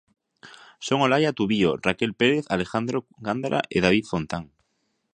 Son 0.79 0.99
Olaia 1.05 1.31
Tubío, 1.31 1.77
Raquel 1.79 2.15
Pérez, 2.15 2.45
Alejandro 2.49 2.99
Gándara 3.27 3.61
e 3.75 3.77
David 3.85 4.05
Fontán. 4.11 4.45